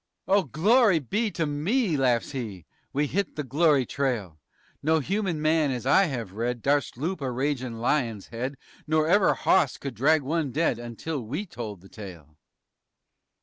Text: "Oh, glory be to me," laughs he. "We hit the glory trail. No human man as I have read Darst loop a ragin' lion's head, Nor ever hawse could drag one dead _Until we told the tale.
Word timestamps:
"Oh, 0.27 0.41
glory 0.45 0.97
be 0.97 1.29
to 1.29 1.45
me," 1.45 1.95
laughs 1.95 2.31
he. 2.31 2.65
"We 2.91 3.05
hit 3.05 3.35
the 3.35 3.43
glory 3.43 3.85
trail. 3.85 4.39
No 4.81 4.97
human 4.99 5.39
man 5.39 5.69
as 5.69 5.85
I 5.85 6.05
have 6.05 6.33
read 6.33 6.63
Darst 6.63 6.97
loop 6.97 7.21
a 7.21 7.29
ragin' 7.29 7.77
lion's 7.77 8.29
head, 8.29 8.55
Nor 8.87 9.07
ever 9.07 9.35
hawse 9.35 9.77
could 9.77 9.93
drag 9.93 10.23
one 10.23 10.51
dead 10.51 10.77
_Until 10.79 11.23
we 11.23 11.45
told 11.45 11.81
the 11.81 11.87
tale. 11.89 12.39